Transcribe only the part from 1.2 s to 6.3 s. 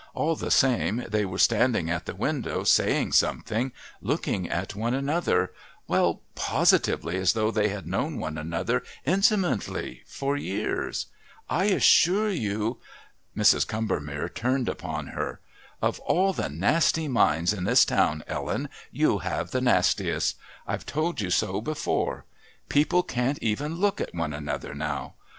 were standing at the window saying something, looking at one another, well,